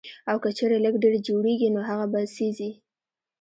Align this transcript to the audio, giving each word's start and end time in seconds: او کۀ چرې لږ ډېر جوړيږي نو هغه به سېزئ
او 0.29 0.37
کۀ 0.43 0.49
چرې 0.57 0.77
لږ 0.85 0.93
ډېر 1.03 1.15
جوړيږي 1.27 1.69
نو 1.75 1.81
هغه 1.89 2.05
به 2.11 2.19
سېزئ 2.35 2.71